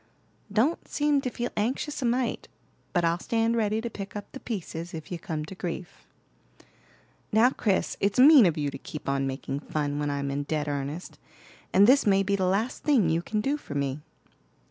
"Don't 0.51 0.87
seem 0.87 1.21
to 1.21 1.29
feel 1.29 1.51
anxious 1.55 2.01
a 2.01 2.05
mite. 2.05 2.47
But 2.91 3.05
I'll 3.05 3.19
stand 3.19 3.55
ready 3.55 3.81
to 3.81 3.87
pick 3.91 4.15
up 4.15 4.31
the 4.31 4.39
pieces, 4.39 4.95
if 4.95 5.11
you 5.11 5.19
come 5.19 5.45
to 5.45 5.53
grief." 5.53 6.07
"Now, 7.31 7.51
Chris, 7.51 7.97
it's 7.99 8.17
mean 8.17 8.47
of 8.47 8.57
you 8.57 8.71
to 8.71 8.79
keep 8.79 9.07
on 9.07 9.27
making 9.27 9.59
fun 9.59 9.99
when 9.99 10.09
I'm 10.09 10.31
in 10.31 10.41
dead 10.41 10.67
earnest; 10.67 11.19
and 11.71 11.85
this 11.85 12.07
may 12.07 12.23
be 12.23 12.35
the 12.35 12.45
last 12.47 12.81
thing 12.81 13.11
you 13.11 13.21
can 13.21 13.41
do 13.41 13.57
for 13.57 13.75
me." 13.75 14.01